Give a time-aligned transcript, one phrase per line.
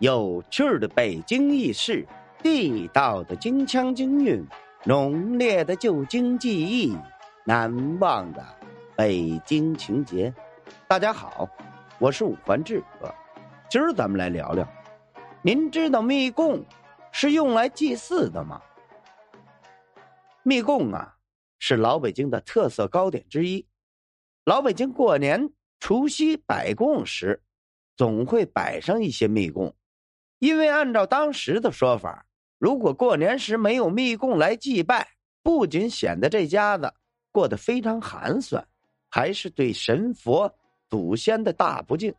[0.00, 2.06] 有趣的北京轶事，
[2.42, 4.44] 地道的京腔京韵，
[4.84, 6.94] 浓烈的旧京记忆，
[7.46, 8.44] 难忘的
[8.94, 10.34] 北京情节。
[10.86, 11.48] 大家好，
[11.98, 13.10] 我是五环志哥，
[13.70, 14.68] 今儿咱们来聊聊。
[15.40, 16.62] 您知道密供
[17.10, 18.60] 是用来祭祀的吗？
[20.42, 21.16] 密供啊，
[21.58, 23.66] 是老北京的特色糕点之一。
[24.44, 25.50] 老北京过年
[25.80, 27.42] 除夕摆供时，
[27.96, 29.74] 总会摆上一些密供。
[30.38, 32.26] 因为按照当时的说法，
[32.58, 35.08] 如果过年时没有密供来祭拜，
[35.42, 36.92] 不仅显得这家子
[37.32, 38.62] 过得非常寒酸，
[39.08, 40.52] 还是对神佛
[40.90, 42.14] 祖先的大不敬。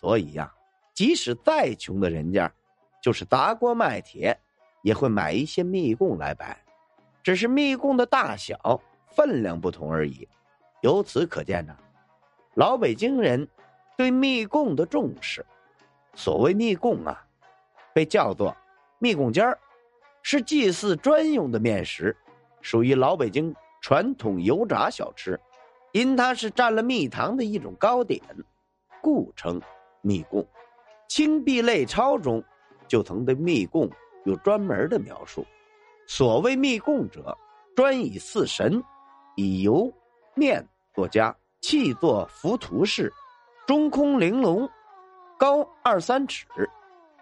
[0.00, 0.52] 所以呀，
[0.94, 2.52] 即使再穷的人家，
[3.00, 4.36] 就是砸锅卖铁，
[4.82, 6.60] 也会买一些密供来摆，
[7.22, 10.28] 只是密供的大小、分量不同而已。
[10.82, 11.76] 由此可见呢，
[12.54, 13.48] 老北京人
[13.96, 15.46] 对密供的重视。
[16.16, 17.24] 所谓密供啊。
[17.94, 18.54] 被叫做
[18.98, 19.58] 密供尖儿，
[20.22, 22.14] 是祭祀专用的面食，
[22.60, 25.40] 属于老北京传统油炸小吃。
[25.92, 28.20] 因它是蘸了蜜糖的一种糕点，
[29.00, 29.62] 故称
[30.02, 30.42] 密供。
[31.06, 32.42] 《清壁类钞》中
[32.88, 33.88] 就曾对密供
[34.24, 35.46] 有专门的描述。
[36.08, 37.38] 所谓密供者，
[37.76, 38.82] 专以祀神，
[39.36, 39.92] 以油
[40.34, 43.12] 面作家，器作浮屠式，
[43.64, 44.68] 中空玲珑，
[45.38, 46.44] 高二三尺。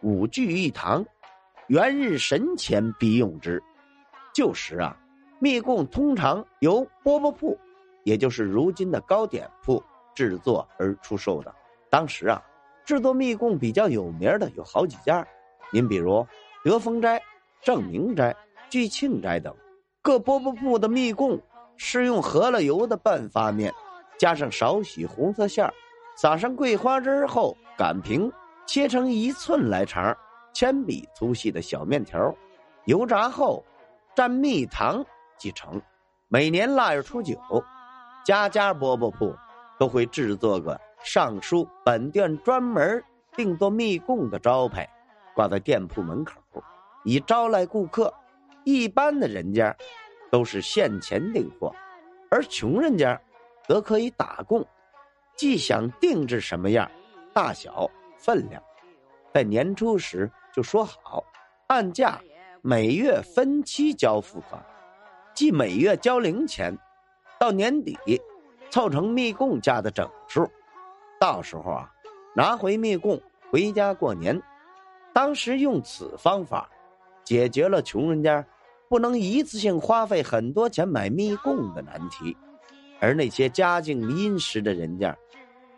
[0.00, 1.04] 五聚一堂，
[1.66, 3.60] 元日神前必用之。
[4.32, 4.96] 旧时啊，
[5.40, 7.58] 密供通常由饽饽铺，
[8.04, 9.82] 也就是如今的糕点铺
[10.14, 11.52] 制作而出售的。
[11.90, 12.40] 当时啊，
[12.84, 15.26] 制作密供比较有名的有好几家，
[15.72, 16.24] 您比如
[16.62, 17.20] 德丰斋、
[17.60, 18.34] 正明斋、
[18.70, 19.52] 聚庆斋等。
[20.00, 21.40] 各饽饽铺的密供
[21.76, 23.74] 是用和了油的半发面，
[24.16, 25.74] 加上少许红色馅儿，
[26.16, 28.30] 撒上桂花汁后擀平。
[28.68, 30.14] 切成一寸来长、
[30.52, 32.34] 铅笔粗细的小面条，
[32.84, 33.64] 油炸后
[34.14, 35.02] 蘸蜜糖
[35.38, 35.80] 即成。
[36.28, 37.34] 每年腊月初九，
[38.26, 39.34] 家家饽饽铺
[39.78, 43.02] 都会制作个上书“本店专门
[43.34, 44.86] 定做蜜供”的招牌，
[45.34, 46.34] 挂在店铺门口，
[47.04, 48.12] 以招来顾客。
[48.64, 49.74] 一般的人家
[50.30, 51.74] 都是现钱订货，
[52.30, 53.18] 而穷人家
[53.66, 54.62] 则可以打供，
[55.38, 56.90] 既想定制什么样、
[57.32, 57.90] 大小。
[58.18, 58.62] 分量，
[59.32, 61.24] 在年初时就说好，
[61.68, 62.20] 按价
[62.60, 64.60] 每月分期交付款，
[65.32, 66.76] 即每月交零钱，
[67.38, 67.96] 到年底
[68.70, 70.46] 凑成密供价的整数，
[71.20, 71.90] 到时候啊
[72.34, 73.18] 拿回密供
[73.50, 74.40] 回家过年。
[75.14, 76.68] 当时用此方法，
[77.24, 78.44] 解决了穷人家
[78.88, 82.36] 不能一次性花费很多钱买密供的难题，
[83.00, 85.16] 而那些家境殷实的人家，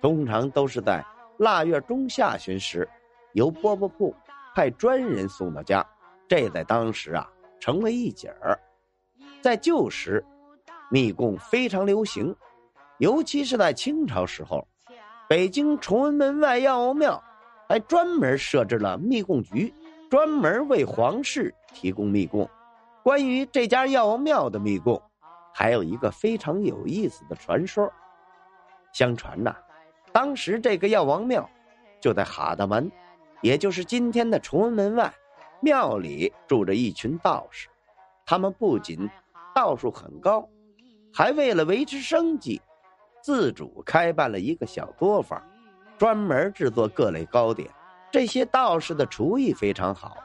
[0.00, 1.04] 通常都是在。
[1.40, 2.86] 腊月中下旬时，
[3.32, 4.14] 由饽饽铺
[4.54, 5.82] 派专人送到家，
[6.28, 7.26] 这在当时啊
[7.58, 8.60] 成为一景儿。
[9.40, 10.22] 在旧时，
[10.90, 12.36] 密供非常流行，
[12.98, 14.68] 尤其是在清朝时候，
[15.30, 17.22] 北京崇文门外药王庙
[17.66, 19.72] 还专门设置了密供局，
[20.10, 22.46] 专门为皇室提供密供。
[23.02, 25.00] 关于这家药王庙的密供，
[25.54, 27.90] 还有一个非常有意思的传说。
[28.92, 29.56] 相传呐。
[30.12, 31.48] 当时这个药王庙
[32.00, 32.90] 就在哈达门，
[33.40, 35.12] 也就是今天的崇文门外。
[35.62, 37.68] 庙里住着一群道士，
[38.24, 39.08] 他们不仅
[39.54, 40.48] 道术很高，
[41.12, 42.62] 还为了维持生计，
[43.22, 45.42] 自主开办了一个小作坊，
[45.98, 47.70] 专门制作各类糕点。
[48.10, 50.16] 这些道士的厨艺非常好，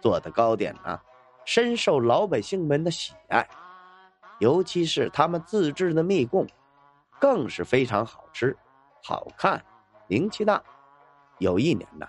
[0.00, 0.98] 做的糕点呢，
[1.44, 3.46] 深受老百姓们的喜爱，
[4.38, 6.46] 尤其是他们自制的蜜供，
[7.20, 8.56] 更是非常好吃。
[9.02, 9.64] 好看，
[10.06, 10.62] 名气大。
[11.38, 12.06] 有一年呐，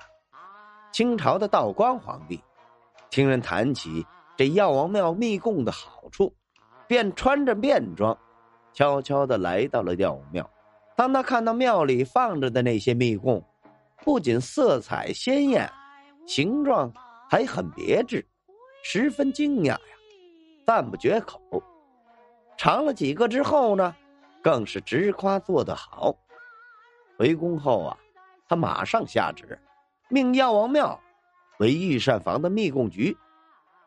[0.92, 2.44] 清朝的道光皇帝
[3.10, 6.34] 听人谈起这药王庙密供的好处，
[6.88, 8.18] 便穿着便装，
[8.74, 10.50] 悄悄的来到了药王庙。
[10.98, 13.42] 当他看到庙里放着的那些密供，
[14.04, 15.72] 不仅色彩鲜艳，
[16.28, 16.92] 形状
[17.30, 18.28] 还很别致，
[18.84, 19.80] 十分惊讶呀，
[20.68, 21.40] 赞不绝口。
[22.58, 23.96] 尝了几个之后呢，
[24.44, 26.14] 更是直夸做得好。
[27.22, 27.98] 回宫后啊，
[28.48, 29.56] 他马上下旨，
[30.10, 31.00] 命药王庙
[31.60, 33.16] 为御膳房的密供局。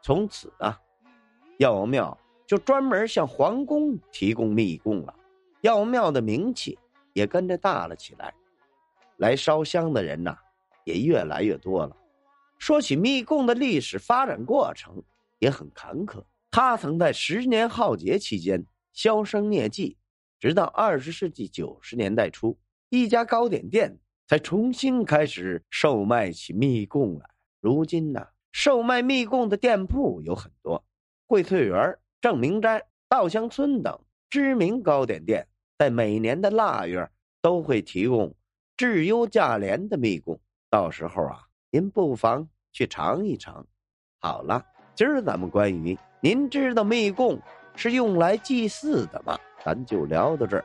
[0.00, 0.81] 从此啊，
[1.58, 2.16] 药王庙
[2.46, 5.12] 就专门向皇宫提供密供了。
[5.62, 6.78] 药王庙的名气
[7.12, 8.32] 也跟着大了起来，
[9.16, 10.38] 来烧香的人呐
[10.84, 11.96] 也越来越多了。
[12.60, 15.02] 说起密供的历史发展过程，
[15.40, 16.22] 也很坎坷。
[16.52, 19.96] 它曾在十年浩劫期间销声匿迹，
[20.38, 22.56] 直到二十世纪九十年代初。
[22.94, 23.99] 一家糕点店
[24.29, 27.26] 才重新开始售卖起蜜供来。
[27.61, 30.85] 如今呢，售卖蜜供的店铺有很多，
[31.26, 33.99] 荟萃园、正明斋、稻香村等
[34.31, 35.44] 知名糕点店，
[35.76, 37.11] 在每年的腊月
[37.43, 38.32] 都会提供
[38.76, 40.40] 质优价廉的蜜供。
[40.70, 41.40] 到时候啊，
[41.73, 43.67] 您不妨去尝一尝。
[44.20, 44.64] 好了，
[44.94, 47.40] 今儿咱们关于您知道蜜供
[47.75, 49.37] 是用来祭祀的吗？
[49.64, 50.64] 咱就聊到这儿。